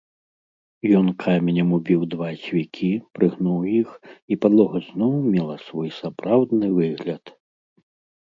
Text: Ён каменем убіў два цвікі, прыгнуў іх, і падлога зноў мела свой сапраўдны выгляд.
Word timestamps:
Ён 0.99 1.09
каменем 1.23 1.73
убіў 1.77 2.01
два 2.13 2.29
цвікі, 2.45 2.89
прыгнуў 3.17 3.59
іх, 3.81 3.89
і 4.35 4.37
падлога 4.45 4.77
зноў 4.87 5.13
мела 5.35 5.57
свой 5.67 5.89
сапраўдны 5.99 6.67
выгляд. 6.79 7.23